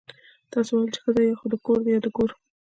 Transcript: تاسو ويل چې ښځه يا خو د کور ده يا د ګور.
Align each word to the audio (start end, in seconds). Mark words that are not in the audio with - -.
تاسو 0.51 0.71
ويل 0.73 0.89
چې 0.95 0.99
ښځه 1.03 1.21
يا 1.27 1.33
خو 1.39 1.45
د 1.53 1.55
کور 1.65 1.79
ده 1.85 1.89
يا 1.93 1.99
د 2.05 2.07
ګور. 2.15 2.31